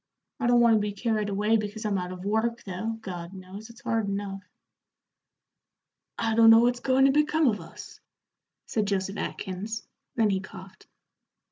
I 0.39 0.47
don't 0.47 0.61
want 0.61 0.73
to 0.77 0.79
be 0.79 0.93
carried 0.93 1.29
away 1.29 1.57
because 1.57 1.85
I'm 1.85 1.99
out 1.99 2.11
of 2.11 2.25
work, 2.25 2.63
though, 2.63 2.97
God 3.01 3.35
knows, 3.35 3.69
it's 3.69 3.81
hard 3.81 4.07
enough." 4.07 4.41
"I 6.17 6.33
don't 6.33 6.49
know 6.49 6.57
what's 6.57 6.79
goin' 6.79 7.05
to 7.05 7.11
become 7.11 7.45
of 7.47 7.61
us," 7.61 7.99
said 8.65 8.87
Joseph 8.87 9.17
Atkins 9.17 9.85
then 10.15 10.31
he 10.31 10.39
coughed. 10.39 10.87